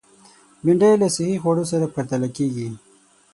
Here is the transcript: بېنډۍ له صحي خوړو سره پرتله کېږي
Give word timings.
بېنډۍ 0.63 0.93
له 1.01 1.07
صحي 1.15 1.35
خوړو 1.43 1.63
سره 1.71 1.85
پرتله 1.95 2.27
کېږي 2.37 2.67